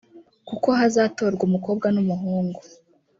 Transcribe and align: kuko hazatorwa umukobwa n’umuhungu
kuko 0.47 0.67
hazatorwa 0.79 1.43
umukobwa 1.47 1.87
n’umuhungu 1.95 2.61